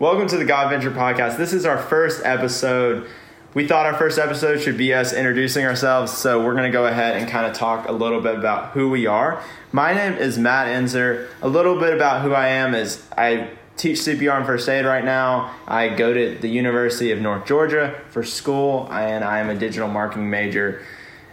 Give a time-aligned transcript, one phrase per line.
[0.00, 1.38] Welcome to the Godventure Podcast.
[1.38, 3.08] This is our first episode.
[3.52, 6.86] We thought our first episode should be us introducing ourselves, so we're going to go
[6.86, 9.42] ahead and kind of talk a little bit about who we are.
[9.72, 11.26] My name is Matt Enzer.
[11.42, 15.04] A little bit about who I am is I teach CPR and first aid right
[15.04, 15.52] now.
[15.66, 19.88] I go to the University of North Georgia for school, and I am a digital
[19.88, 20.80] marketing major.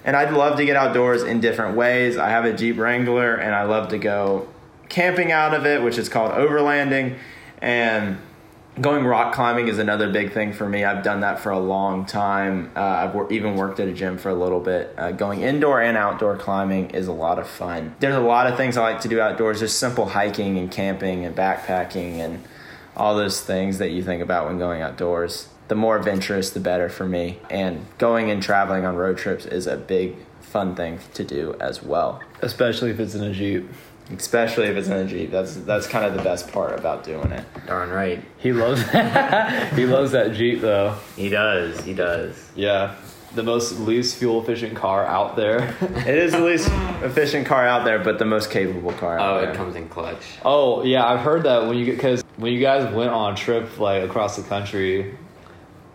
[0.04, 2.18] And I'd love to get outdoors in different ways.
[2.18, 4.48] I have a Jeep Wrangler, and I love to go
[4.90, 7.20] camping out of it, which is called overlanding.
[7.62, 8.18] And
[8.80, 10.84] going rock climbing is another big thing for me.
[10.84, 12.72] I've done that for a long time.
[12.76, 14.94] Uh, I've even worked at a gym for a little bit.
[14.98, 17.96] Uh, going indoor and outdoor climbing is a lot of fun.
[18.00, 21.26] There's a lot of things I like to do outdoors, just simple hiking and camping
[21.26, 22.44] and backpacking and
[22.96, 25.50] all those things that you think about when going outdoors.
[25.68, 27.40] The more adventurous, the better for me.
[27.50, 31.84] And going and traveling on road trips is a big, fun thing to do as
[31.84, 33.68] well Especially if it's in a Jeep.
[34.12, 35.32] Especially if it's in a jeep.
[35.32, 37.46] That's that's kind of the best part about doing it.
[37.68, 38.24] Darn right.
[38.38, 38.82] He loves
[39.76, 40.96] he loves that Jeep though.
[41.16, 41.82] He does.
[41.82, 42.52] He does.
[42.56, 42.96] Yeah.
[43.34, 45.76] The most least fuel efficient car out there.
[45.82, 46.70] It is the least
[47.04, 49.52] efficient car out there, but the most capable car out Oh, there.
[49.52, 50.24] it comes in clutch.
[50.46, 53.36] oh yeah, I've heard that when you get because when you guys went on a
[53.36, 55.18] trip like across the country,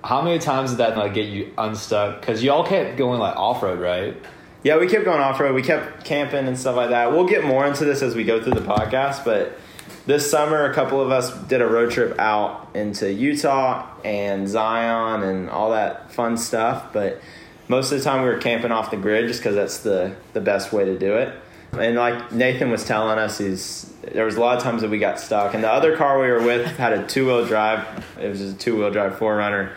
[0.05, 2.20] how many times did that like get you unstuck?
[2.20, 4.16] Because y'all kept going like off road, right?
[4.62, 5.55] Yeah, we kept going off road.
[5.55, 7.12] We kept camping and stuff like that.
[7.12, 9.58] We'll get more into this as we go through the podcast, but
[10.06, 15.22] this summer, a couple of us did a road trip out into Utah and Zion
[15.22, 16.92] and all that fun stuff.
[16.92, 17.20] But
[17.69, 20.41] most of the time, we were camping off the grid just because that's the, the
[20.41, 21.34] best way to do it.
[21.72, 24.98] And like Nathan was telling us, he's there was a lot of times that we
[24.98, 25.55] got stuck.
[25.55, 27.86] And the other car we were with had a two wheel drive.
[28.20, 29.72] It was just a two wheel drive 4Runner,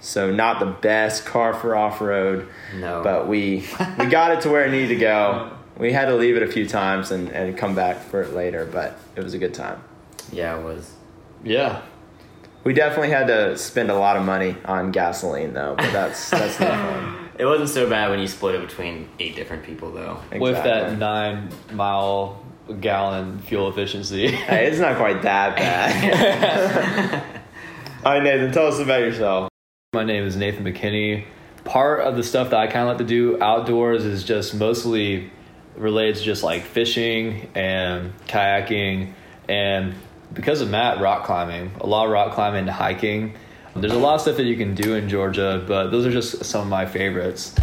[0.00, 3.02] so not the best car for off road No.
[3.02, 3.64] but we
[3.98, 5.52] we got it to where it needed to go.
[5.78, 8.66] We had to leave it a few times and, and come back for it later,
[8.66, 9.80] but it was a good time.
[10.32, 10.92] yeah, it was.
[11.44, 11.82] Yeah.
[12.64, 16.58] We definitely had to spend a lot of money on gasoline though, but that's that's
[16.58, 17.28] not fun.
[17.38, 20.18] It wasn't so bad when you split it between eight different people, though.
[20.36, 22.42] With that nine mile
[22.80, 24.26] gallon fuel efficiency.
[24.32, 27.22] Hey, it's not quite that bad.
[28.04, 29.47] All right, Nathan, tell us about yourself.
[29.94, 31.24] My name is Nathan McKinney.
[31.64, 35.30] Part of the stuff that I kind of like to do outdoors is just mostly
[35.76, 39.14] related to just like fishing and kayaking,
[39.48, 39.94] and
[40.34, 41.70] because of Matt, rock climbing.
[41.80, 43.32] A lot of rock climbing and hiking.
[43.74, 46.44] There's a lot of stuff that you can do in Georgia, but those are just
[46.44, 47.54] some of my favorites.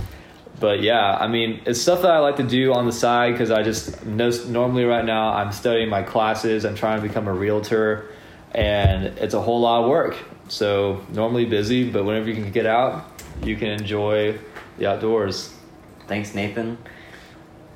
[0.59, 3.51] But yeah, I mean, it's stuff that I like to do on the side because
[3.51, 6.65] I just know, normally right now I'm studying my classes.
[6.65, 8.09] I'm trying to become a realtor,
[8.51, 10.17] and it's a whole lot of work.
[10.47, 13.11] So normally busy, but whenever you can get out,
[13.43, 14.37] you can enjoy
[14.77, 15.51] the outdoors.
[16.07, 16.77] Thanks, Nathan.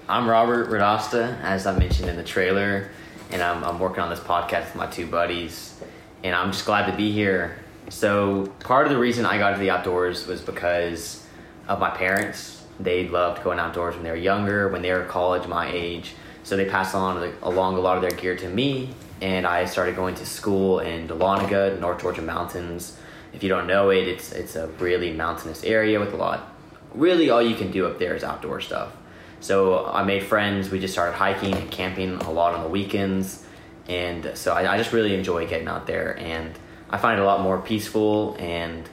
[0.07, 2.91] I'm Robert Radosta, as I mentioned in the trailer,
[3.31, 5.80] and I'm, I'm working on this podcast with my two buddies,
[6.24, 7.57] and I'm just glad to be here.
[7.90, 11.25] So, part of the reason I got into the outdoors was because
[11.68, 12.63] of my parents.
[12.80, 16.13] They loved going outdoors when they were younger, when they were college, my age.
[16.44, 18.90] So, they passed on along a lot of their gear to me,
[19.22, 22.97] and I started going to school in Dahlonega, North Georgia mountains.
[23.34, 26.56] If you don't know it, it's it's a really mountainous area with a lot.
[26.94, 28.96] Really, all you can do up there is outdoor stuff.
[29.40, 30.69] So I made friends.
[30.69, 33.46] We just started hiking and camping a lot on the weekends,
[33.88, 36.18] and so I, I just really enjoy getting out there.
[36.18, 36.57] And
[36.90, 38.90] I find it a lot more peaceful and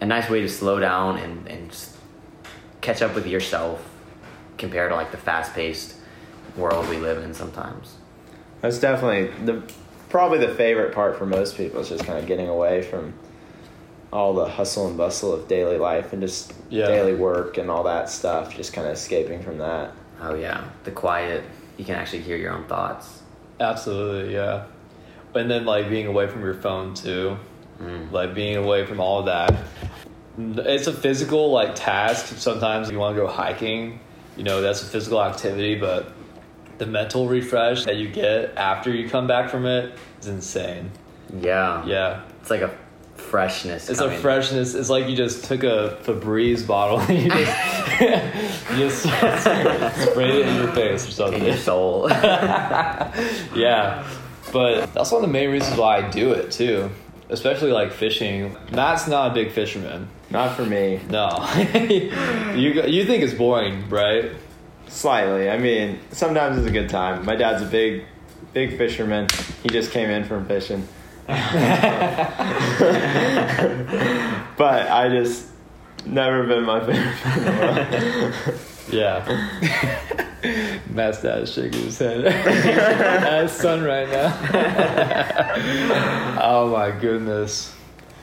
[0.00, 1.96] a nice way to slow down and and just
[2.80, 3.86] catch up with yourself
[4.56, 5.96] compared to like the fast paced
[6.56, 7.96] world we live in sometimes.
[8.60, 9.62] That's definitely the
[10.08, 13.14] probably the favorite part for most people is just kind of getting away from
[14.12, 16.86] all the hustle and bustle of daily life and just Yeah.
[16.86, 18.56] daily work and all that stuff.
[18.56, 19.92] Just kind of escaping from that.
[20.20, 21.44] Oh yeah, the quiet.
[21.76, 23.22] You can actually hear your own thoughts.
[23.60, 24.64] Absolutely, yeah.
[25.34, 27.36] And then like being away from your phone too,
[27.80, 28.10] Mm.
[28.12, 29.54] like being away from all of that.
[30.38, 32.26] It's a physical like task.
[32.38, 34.00] Sometimes if you want to go hiking,
[34.36, 36.10] you know that's a physical activity, but
[36.80, 40.90] the mental refresh that you get after you come back from it is insane.
[41.40, 42.70] Yeah, Yeah, It's like a
[43.16, 43.88] freshness.
[43.90, 44.74] it's a freshness.
[44.74, 48.00] It's like you just took a Febreze bottle and you just
[48.70, 49.02] you just
[50.10, 51.44] sprayed it in your face or in something.
[51.44, 52.08] your soul.
[53.54, 54.08] yeah,
[54.52, 56.90] but that's one of the main reasons why I do it too.
[57.28, 58.56] Especially like fishing.
[58.72, 60.08] Matt's not a big fisherman.
[60.30, 60.98] Not for me.
[61.10, 61.28] No,
[62.56, 64.32] you you think it's boring, right?
[64.90, 65.48] Slightly.
[65.48, 67.24] I mean, sometimes it's a good time.
[67.24, 68.04] My dad's a big,
[68.52, 69.28] big fisherman.
[69.62, 70.86] He just came in from fishing.
[71.26, 71.38] but
[74.58, 75.46] I just
[76.04, 78.54] never been my favorite.
[78.92, 79.24] Yeah.
[80.94, 84.36] Dad shaking his head at his son right now.
[86.42, 87.74] oh my goodness.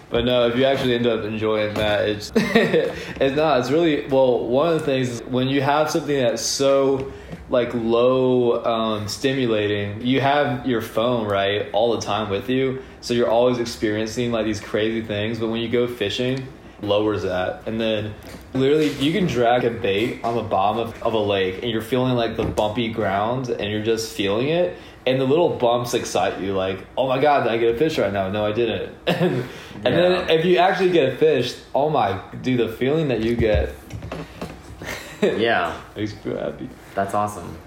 [0.10, 3.60] But no, if you actually end up enjoying that, it's it's not.
[3.60, 4.48] It's really well.
[4.48, 7.12] One of the things is when you have something that's so
[7.50, 13.14] like low um, stimulating, you have your phone right all the time with you, so
[13.14, 15.40] you're always experiencing like these crazy things.
[15.40, 16.48] But when you go fishing,
[16.82, 18.14] lowers that, and then
[18.54, 21.82] literally you can drag a bait on the bottom of, of a lake, and you're
[21.82, 24.78] feeling like the bumpy ground, and you're just feeling it.
[25.08, 27.98] And the little bumps excite you, like, oh my god, did I get a fish
[27.98, 28.30] right now?
[28.30, 28.94] No, I didn't.
[29.08, 29.46] and
[29.86, 33.36] and then if you actually get a fish, oh my, dude, the feeling that you
[33.36, 33.74] get
[35.22, 36.70] Yeah, makes you feel happy.
[36.94, 37.58] that's awesome.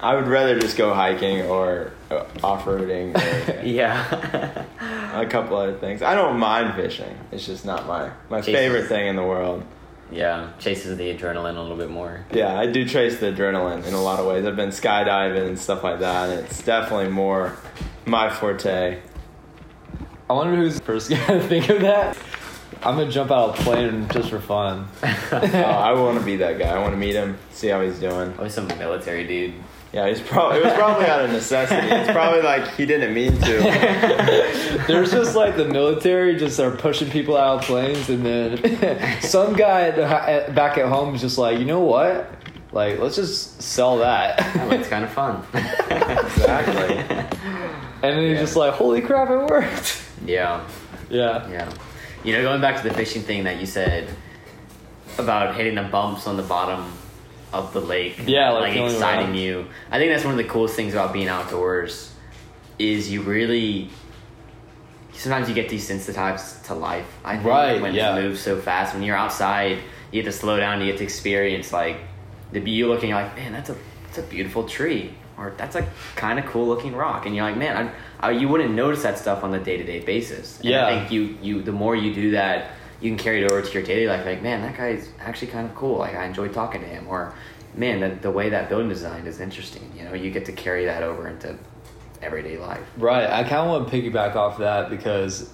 [0.00, 4.64] I would rather just go hiking or uh, off roading or Yeah.
[5.20, 6.02] a couple other things.
[6.02, 7.16] I don't mind fishing.
[7.32, 8.54] It's just not my my Chases.
[8.54, 9.64] favorite thing in the world.
[10.10, 12.24] Yeah, chases the adrenaline a little bit more.
[12.32, 14.44] Yeah, I do chase the adrenaline in a lot of ways.
[14.46, 17.56] I've been skydiving and stuff like that, and it's definitely more
[18.06, 19.00] my forte.
[20.30, 22.16] I wonder who's the first guy to think of that.
[22.82, 24.88] I'm gonna jump out of a plane just for fun.
[25.02, 26.68] oh, I want to be that guy.
[26.68, 28.36] I want to meet him, see how he's doing.
[28.38, 29.54] Always some military dude.
[29.92, 31.86] Yeah, he's probably it was probably out of necessity.
[31.88, 34.84] It's probably like he didn't mean to.
[34.86, 39.54] There's just like the military just are pushing people out of planes, and then some
[39.54, 42.30] guy at at, back at home is just like, you know what?
[42.70, 44.38] Like, let's just sell that.
[44.60, 45.42] Oh, it's kind of fun.
[45.54, 46.96] Exactly.
[46.98, 48.40] And then he's Yeah.
[48.40, 50.02] just like, holy crap, it worked.
[50.24, 50.66] yeah.
[51.10, 51.48] Yeah.
[51.50, 51.72] Yeah.
[52.24, 54.08] You know, going back to the fishing thing that you said
[55.18, 56.92] about hitting the bumps on the bottom
[57.52, 58.20] of the lake.
[58.26, 59.36] Yeah, like like exciting around.
[59.36, 59.66] you.
[59.90, 62.12] I think that's one of the coolest things about being outdoors
[62.78, 63.90] is you really
[65.14, 67.06] sometimes you get desensitized to life.
[67.24, 68.16] I think Right, when yeah.
[68.16, 68.94] it moves so fast.
[68.94, 69.78] When you're outside,
[70.12, 71.96] you get to slow down, you get to experience like
[72.52, 75.14] the you looking you're like, man, that's a that's a beautiful tree.
[75.36, 75.86] Or that's a
[76.16, 79.18] kind of cool looking rock, and you're like, man, I, I, you wouldn't notice that
[79.18, 80.56] stuff on the day to day basis.
[80.58, 80.86] And Yeah.
[80.86, 83.72] I think you you the more you do that, you can carry it over to
[83.72, 84.26] your daily life.
[84.26, 85.98] Like, man, that guy's actually kind of cool.
[85.98, 87.06] Like, I enjoy talking to him.
[87.08, 87.34] Or,
[87.74, 89.92] man, the, the way that building designed is interesting.
[89.96, 91.56] You know, you get to carry that over into
[92.22, 92.84] everyday life.
[92.96, 93.28] Right.
[93.28, 95.50] I kind of want to piggyback off that because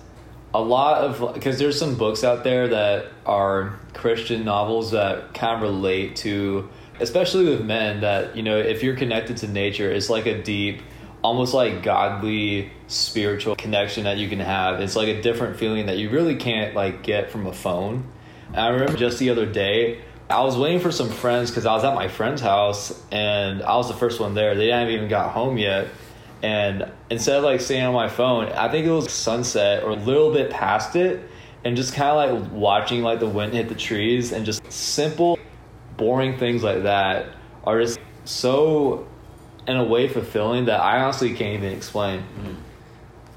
[0.54, 5.56] a lot of because there's some books out there that are Christian novels that kind
[5.56, 6.70] of relate to,
[7.00, 8.00] especially with men.
[8.00, 10.82] That you know, if you're connected to nature, it's like a deep,
[11.24, 14.80] almost like godly spiritual connection that you can have.
[14.80, 18.06] It's like a different feeling that you really can't like get from a phone.
[18.48, 20.02] And I remember just the other day.
[20.28, 23.76] I was waiting for some friends because I was at my friend's house and I
[23.76, 24.54] was the first one there.
[24.54, 25.88] They hadn't even got home yet.
[26.42, 29.96] And instead of like staying on my phone, I think it was sunset or a
[29.96, 31.26] little bit past it,
[31.64, 35.38] and just kind of like watching like the wind hit the trees and just simple,
[35.96, 37.28] boring things like that
[37.64, 39.08] are just so,
[39.66, 42.20] in a way, fulfilling that I honestly can't even explain.
[42.20, 42.56] Mm.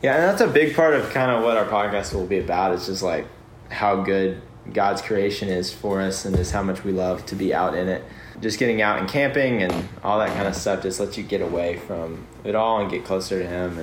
[0.01, 2.73] Yeah, and that's a big part of kind of what our podcast will be about.
[2.73, 3.25] It's just like
[3.69, 4.41] how good
[4.73, 7.87] God's creation is for us and just how much we love to be out in
[7.87, 8.03] it.
[8.41, 11.41] Just getting out and camping and all that kind of stuff just lets you get
[11.41, 13.79] away from it all and get closer to Him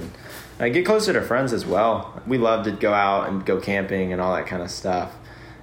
[0.61, 2.23] and get closer to friends as well.
[2.27, 5.13] We love to go out and go camping and all that kind of stuff.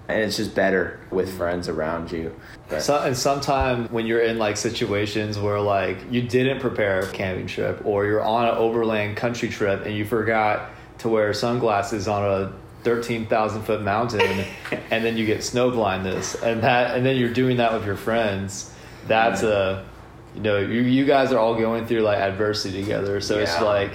[0.08, 2.36] And it's just better with friends around you.
[2.80, 7.48] So, and sometimes when you're in like situations where like you didn't prepare a camping
[7.48, 10.70] trip or you're on an overland country trip and you forgot
[11.00, 12.54] to wear sunglasses on a
[12.84, 14.46] 13,000 foot mountain
[14.92, 17.96] and then you get snow blindness and that and then you're doing that with your
[17.96, 18.74] friends
[19.08, 19.86] that's a
[20.36, 23.92] you know you, you guys are all going through like adversity together so it's like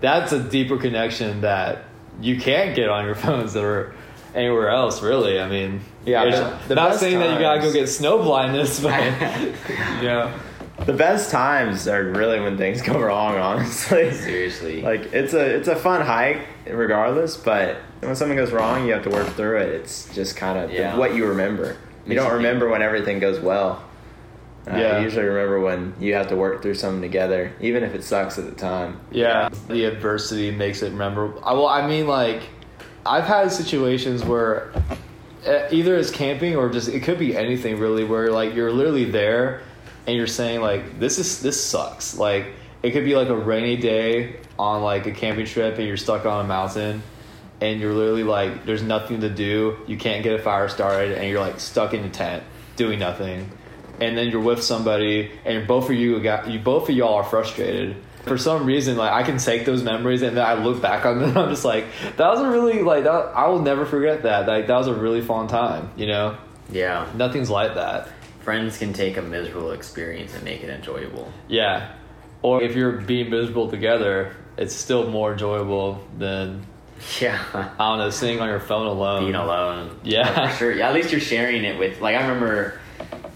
[0.00, 1.84] that's a deeper connection that
[2.20, 3.94] you can't get on your phones or
[4.34, 7.60] anywhere else really i mean Yeah, it's- the- the not best saying that you gotta
[7.60, 9.02] go get snow blindness but
[10.00, 10.32] you know
[10.86, 14.12] The best times are really when things go wrong, honestly.
[14.12, 14.80] Seriously.
[14.80, 16.38] Like it's a it's a fun hike
[16.70, 19.68] regardless, but when something goes wrong, you have to work through it.
[19.70, 20.96] It's just kind of Yeah.
[20.96, 21.76] what you remember.
[22.06, 23.82] You don't remember when everything goes well.
[24.70, 24.98] Uh, Yeah.
[24.98, 28.38] You usually remember when you have to work through something together, even if it sucks
[28.38, 29.00] at the time.
[29.10, 31.42] Yeah, the adversity makes it memorable.
[31.44, 32.42] I, well, I mean, like,
[33.04, 34.72] I've had situations where
[35.46, 39.04] uh, either it's camping or just it could be anything really, where like you're literally
[39.04, 39.62] there
[40.06, 42.16] and you're saying like this is this sucks.
[42.16, 42.52] Like
[42.82, 46.26] it could be like a rainy day on like a camping trip and you're stuck
[46.26, 47.02] on a mountain
[47.60, 49.76] and you're literally like there's nothing to do.
[49.86, 52.42] You can't get a fire started and you're like stuck in a tent
[52.76, 53.50] doing nothing
[54.00, 57.24] and then you're with somebody and both of you got you both of y'all are
[57.24, 57.96] frustrated
[58.28, 61.18] for some reason like i can take those memories and then i look back on
[61.18, 64.46] them i'm just like that was a really like that, i will never forget that
[64.46, 66.36] like that was a really fun time you know
[66.70, 67.10] yeah.
[67.16, 68.08] nothing's like that
[68.48, 71.30] Friends can take a miserable experience and make it enjoyable.
[71.48, 71.92] Yeah.
[72.40, 76.64] Or if you're being miserable together, it's still more enjoyable than
[77.20, 77.44] Yeah.
[77.52, 79.24] I don't know, sitting on your phone alone.
[79.24, 80.00] Being alone.
[80.02, 80.48] Yeah.
[80.48, 80.72] For sure.
[80.72, 82.80] Yeah, at least you're sharing it with like I remember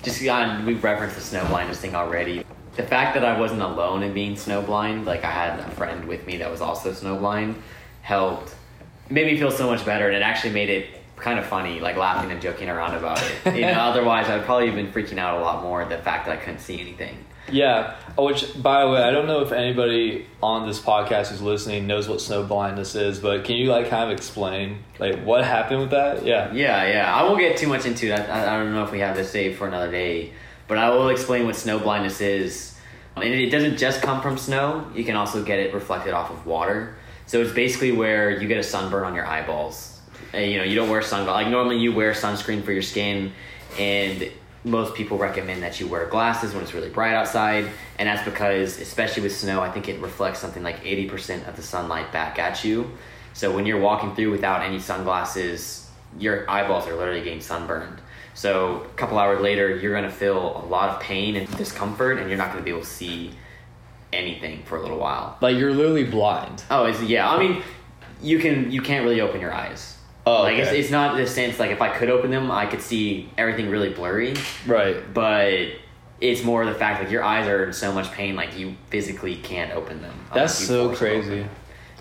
[0.02, 2.41] just on we've referenced the snow blindness thing already.
[2.76, 6.26] The fact that I wasn't alone in being snowblind, like I had a friend with
[6.26, 7.56] me that was also snowblind,
[8.00, 8.54] helped
[9.10, 10.86] made me feel so much better and it actually made it
[11.16, 13.54] kind of funny, like laughing and joking around about it.
[13.54, 16.32] You know, otherwise I'd probably have been freaking out a lot more the fact that
[16.32, 17.16] I couldn't see anything.
[17.50, 17.96] Yeah.
[18.16, 21.86] Oh, Which, by the way, I don't know if anybody on this podcast who's listening
[21.86, 25.80] knows what snow blindness is, but can you like kind of explain like what happened
[25.80, 26.24] with that?
[26.24, 26.52] Yeah.
[26.52, 27.14] Yeah, yeah.
[27.14, 28.30] I won't get too much into that.
[28.30, 30.32] I, I don't know if we have this saved for another day,
[30.72, 32.74] but I will explain what snow blindness is.
[33.14, 34.90] Um, and it doesn't just come from snow.
[34.94, 36.96] You can also get it reflected off of water.
[37.26, 40.00] So it's basically where you get a sunburn on your eyeballs.
[40.32, 41.44] And, you know, you don't wear sunglasses.
[41.44, 43.32] like normally you wear sunscreen for your skin,
[43.78, 44.30] and
[44.64, 48.80] most people recommend that you wear glasses when it's really bright outside, and that's because,
[48.80, 52.38] especially with snow, I think it reflects something like eighty percent of the sunlight back
[52.38, 52.92] at you.
[53.34, 55.86] So when you're walking through without any sunglasses,
[56.18, 58.00] your eyeballs are literally getting sunburned.
[58.34, 62.28] So a couple hours later, you're gonna feel a lot of pain and discomfort, and
[62.28, 63.32] you're not gonna be able to see
[64.12, 65.36] anything for a little while.
[65.40, 66.62] Like you're literally blind.
[66.70, 67.30] Oh, it's, yeah.
[67.30, 67.62] I mean,
[68.22, 69.96] you can you can't really open your eyes.
[70.24, 72.80] Oh, like it's, it's not the sense like if I could open them, I could
[72.80, 74.34] see everything really blurry.
[74.66, 74.96] Right.
[75.12, 75.68] But
[76.20, 79.36] it's more the fact like your eyes are in so much pain, like you physically
[79.36, 80.14] can't open them.
[80.32, 81.46] That's so crazy.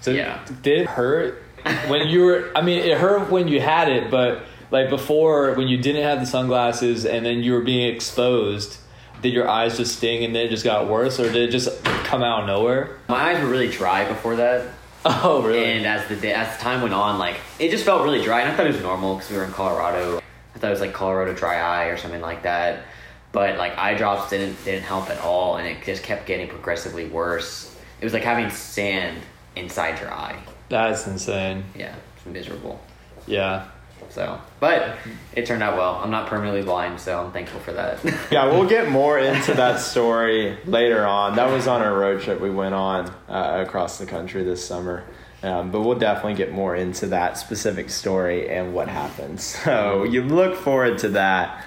[0.01, 0.39] So Yeah.
[0.61, 1.43] did it hurt
[1.88, 2.51] when you were?
[2.55, 6.19] I mean, it hurt when you had it, but like before, when you didn't have
[6.19, 8.77] the sunglasses and then you were being exposed,
[9.21, 11.83] did your eyes just sting and then it just got worse, or did it just
[11.83, 12.97] come out of nowhere?
[13.07, 14.67] My eyes were really dry before that.
[15.03, 15.63] Oh, really?
[15.65, 18.41] And as the day, as the time went on, like it just felt really dry,
[18.41, 20.21] and I thought it was normal because we were in Colorado.
[20.53, 22.83] I thought it was like Colorado dry eye or something like that.
[23.31, 27.07] But like eye drops didn't didn't help at all, and it just kept getting progressively
[27.07, 27.75] worse.
[27.99, 29.23] It was like having sand
[29.55, 30.37] inside your eye.
[30.69, 31.63] That's insane.
[31.75, 32.79] Yeah, it's miserable.
[33.25, 33.65] Yeah.
[34.12, 34.98] So, but
[35.34, 35.96] it turned out well.
[35.96, 38.00] I'm not permanently blind, so I'm thankful for that.
[38.32, 41.36] Yeah, we'll get more into that story later on.
[41.38, 45.06] That was on a road trip we went on uh, across the country this summer.
[45.44, 49.58] Um, but we'll definitely get more into that specific story and what happens.
[49.63, 51.65] So you look forward to that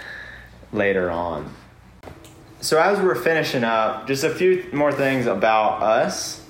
[0.73, 1.53] later on.
[2.61, 6.44] So as we're finishing up, just a few more things about us.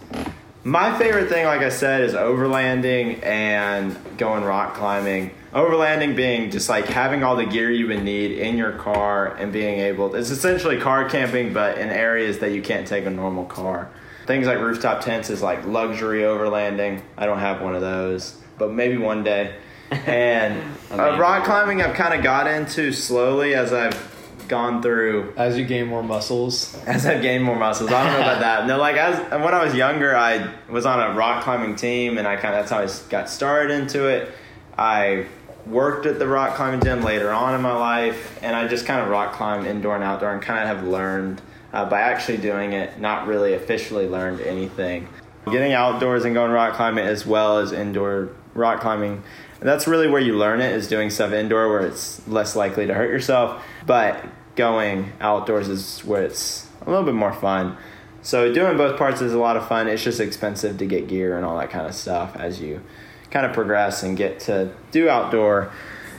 [0.66, 5.30] My favorite thing, like I said, is overlanding and going rock climbing.
[5.52, 9.52] Overlanding being just like having all the gear you would need in your car and
[9.52, 13.44] being able, it's essentially car camping, but in areas that you can't take a normal
[13.44, 13.90] car.
[14.26, 17.02] Things like rooftop tents is like luxury overlanding.
[17.18, 19.54] I don't have one of those, but maybe one day.
[20.06, 24.13] And uh, rock climbing, I've kind of got into slowly as I've
[24.49, 26.75] gone through As you gain more muscles.
[26.87, 27.91] as I've gained more muscles.
[27.91, 28.67] I don't know about that.
[28.67, 32.27] No, like as when I was younger, I was on a rock climbing team, and
[32.27, 34.33] I kind of that's how I got started into it.
[34.77, 35.27] I
[35.67, 39.01] worked at the rock climbing gym later on in my life, and I just kind
[39.01, 41.41] of rock climbed indoor and outdoor, and kind of have learned
[41.73, 42.99] uh, by actually doing it.
[43.01, 45.09] Not really officially learned anything.
[45.51, 49.23] Getting outdoors and going rock climbing as well as indoor rock climbing.
[49.61, 52.87] And that's really where you learn it is doing stuff indoor where it's less likely
[52.87, 53.62] to hurt yourself.
[53.87, 54.25] But
[54.56, 57.76] going outdoors is where it's a little bit more fun.
[58.23, 59.88] So doing both parts is a lot of fun.
[59.88, 62.82] It's just expensive to get gear and all that kind of stuff as you
[63.30, 65.70] kind of progress and get to do outdoor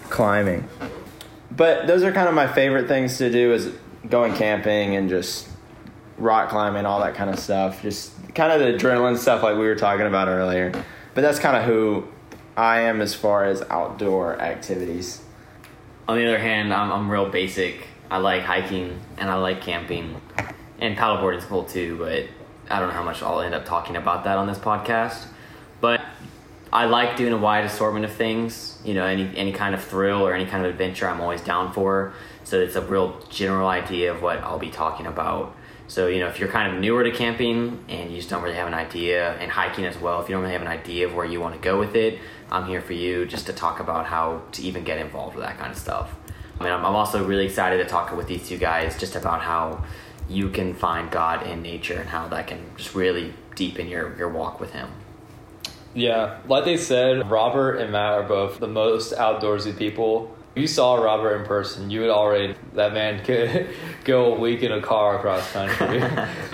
[0.10, 0.68] climbing.
[1.50, 3.72] But those are kind of my favorite things to do is
[4.10, 5.48] going camping and just
[6.18, 7.82] rock climbing, all that kind of stuff.
[7.82, 10.72] Just kind of the adrenaline stuff like we were talking about earlier.
[11.14, 12.08] But that's kind of who
[12.58, 15.22] I am as far as outdoor activities.
[16.08, 17.88] On the other hand, I'm, I'm real basic.
[18.10, 20.22] I like hiking and I like camping,
[20.80, 21.98] and paddleboarding is cool too.
[21.98, 22.26] But
[22.70, 25.26] I don't know how much I'll end up talking about that on this podcast.
[25.82, 26.02] But
[26.72, 28.80] I like doing a wide assortment of things.
[28.86, 31.74] You know, any any kind of thrill or any kind of adventure, I'm always down
[31.74, 32.14] for.
[32.46, 35.56] So it's a real general idea of what I'll be talking about.
[35.88, 38.56] So you know, if you're kind of newer to camping and you just don't really
[38.56, 41.16] have an idea, and hiking as well, if you don't really have an idea of
[41.16, 42.20] where you want to go with it,
[42.52, 45.58] I'm here for you just to talk about how to even get involved with that
[45.58, 46.14] kind of stuff.
[46.60, 49.42] I mean, I'm, I'm also really excited to talk with these two guys just about
[49.42, 49.84] how
[50.30, 54.30] you can find God in nature and how that can just really deepen your, your
[54.30, 54.90] walk with Him.
[55.94, 60.36] Yeah, like they said, Robert and Matt are both the most outdoorsy people.
[60.56, 63.70] If you saw Robert in person, you would already that man could
[64.04, 66.04] go a week in a car across country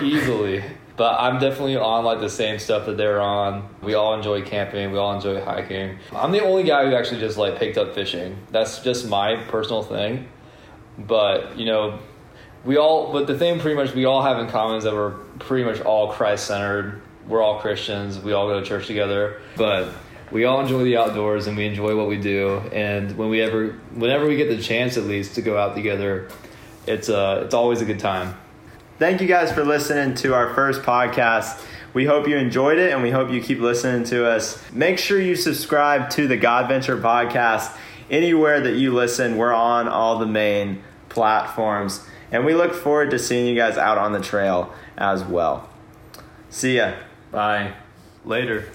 [0.00, 0.62] easily.
[0.96, 3.68] But I'm definitely on like the same stuff that they're on.
[3.82, 4.92] We all enjoy camping.
[4.92, 5.98] We all enjoy hiking.
[6.14, 8.36] I'm the only guy who actually just like picked up fishing.
[8.50, 10.28] That's just my personal thing.
[10.98, 11.98] But you know,
[12.64, 15.12] we all, but the thing pretty much we all have in common is that we're
[15.38, 17.00] pretty much all Christ centered.
[17.26, 18.18] We're all Christians.
[18.18, 19.92] We all go to church together, but
[20.30, 22.58] we all enjoy the outdoors and we enjoy what we do.
[22.72, 26.28] And when we ever, whenever we get the chance, at least to go out together,
[26.86, 28.36] it's uh, it's always a good time.
[29.02, 31.60] Thank you guys for listening to our first podcast.
[31.92, 34.62] We hope you enjoyed it and we hope you keep listening to us.
[34.70, 37.76] Make sure you subscribe to the Godventure podcast
[38.08, 39.36] anywhere that you listen.
[39.36, 42.06] We're on all the main platforms.
[42.30, 45.68] And we look forward to seeing you guys out on the trail as well.
[46.50, 46.94] See ya.
[47.32, 47.72] Bye.
[48.24, 48.70] Later.